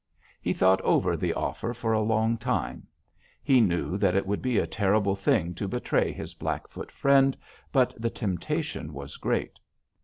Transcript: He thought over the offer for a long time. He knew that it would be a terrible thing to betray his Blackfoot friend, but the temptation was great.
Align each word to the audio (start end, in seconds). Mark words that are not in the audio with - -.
He 0.41 0.51
thought 0.51 0.81
over 0.81 1.15
the 1.15 1.35
offer 1.35 1.75
for 1.75 1.93
a 1.93 2.01
long 2.01 2.35
time. 2.35 2.87
He 3.43 3.61
knew 3.61 3.97
that 3.99 4.15
it 4.15 4.25
would 4.25 4.41
be 4.41 4.57
a 4.57 4.65
terrible 4.65 5.15
thing 5.15 5.53
to 5.53 5.67
betray 5.67 6.11
his 6.11 6.33
Blackfoot 6.33 6.91
friend, 6.91 7.37
but 7.71 7.93
the 7.95 8.09
temptation 8.09 8.93
was 8.93 9.17
great. 9.17 9.59